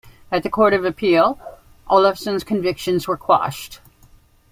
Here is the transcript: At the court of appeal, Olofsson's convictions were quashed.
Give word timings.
At 0.31 0.41
the 0.41 0.49
court 0.49 0.73
of 0.73 0.83
appeal, 0.83 1.37
Olofsson's 1.87 2.43
convictions 2.43 3.07
were 3.07 3.17
quashed. 3.17 3.81